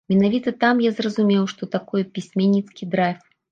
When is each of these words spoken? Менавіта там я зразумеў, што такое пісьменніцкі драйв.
Менавіта 0.11 0.53
там 0.63 0.81
я 0.85 0.91
зразумеў, 0.99 1.45
што 1.53 1.71
такое 1.77 2.03
пісьменніцкі 2.17 2.91
драйв. 2.97 3.25